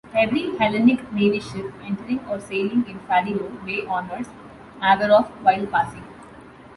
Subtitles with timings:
[0.15, 4.25] Every Hellenic Navy ship entering or sailing in Faliro Bay honours
[4.83, 6.03] "Averof" while passing.